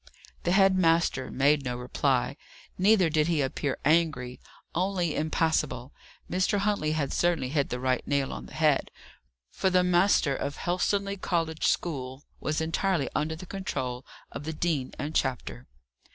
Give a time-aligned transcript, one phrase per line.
[0.45, 2.35] The head master made no reply.
[2.75, 4.39] Neither did he appear angry;
[4.73, 5.93] only impassible.
[6.27, 6.57] Mr.
[6.57, 8.89] Huntley had certainly hit the right nail on the head;
[9.51, 14.91] for the master of Helstonleigh College school was entirely under the control, of the Dean
[14.97, 15.67] and Chapter.